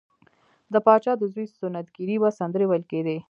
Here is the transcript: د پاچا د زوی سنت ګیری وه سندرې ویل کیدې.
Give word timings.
د 0.73 0.75
پاچا 0.85 1.13
د 1.17 1.23
زوی 1.33 1.45
سنت 1.59 1.87
ګیری 1.95 2.15
وه 2.19 2.29
سندرې 2.39 2.65
ویل 2.67 2.83
کیدې. 2.91 3.17